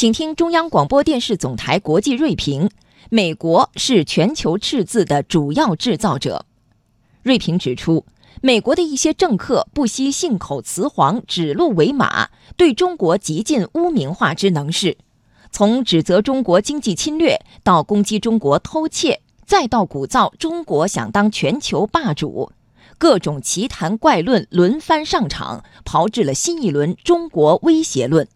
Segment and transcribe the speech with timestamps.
[0.00, 2.70] 请听中央广播电视总台国际锐评：
[3.10, 6.46] 美国是全球赤字的主要制造者。
[7.22, 8.06] 锐评指出，
[8.40, 14.96] 美国的一些政客不惜信口雌黄、指鹿为马，对中国极尽污名化之能事。
[15.52, 22.52] 从指责中国经济侵略，到攻击中国偷窃，再到鼓噪中国想当全球霸主，
[22.96, 28.26] 各种奇谈怪论轮番上场，炮制了新一轮中国威胁论。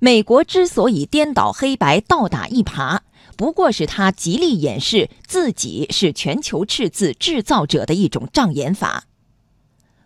[0.00, 3.00] 美国之所以颠倒黑白、倒打一耙，
[3.36, 9.04] 不过是他极力掩饰自己是全球赤字制造者的一种障眼法。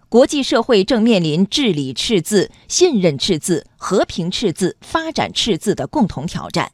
[0.09, 6.72] 国际社会正面临治理赤字、信任赤字、和平赤字、发展赤字的共同挑战。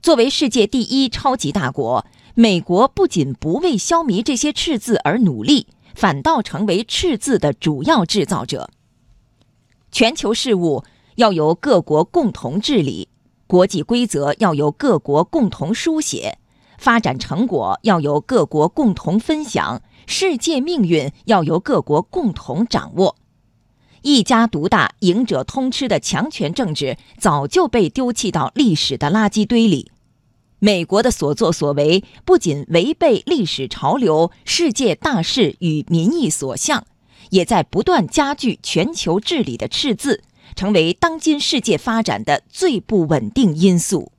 [0.00, 8.70] 作为世界第一超级大国，美国不仅不为消弭这些赤字而努力，反倒成为赤字的主要制造者。
[9.90, 10.84] 全球事务
[11.16, 13.08] 要由各国共同治理，
[13.46, 16.38] 国际规则要由各国共同书写。
[16.78, 23.14] 发展成果要由各国共同分享，世界命运要由各国共同掌握。
[24.00, 29.92] 一家独大、赢者通吃的强权政治早就被丢弃到历史的垃圾堆里。
[30.58, 36.84] 美国的所作所为不仅违背历史潮流、世界大势与民意所向，
[37.30, 40.24] 也在不断加剧全球治理的赤字，
[40.54, 44.12] 成为当今世界发展的最不稳定因素。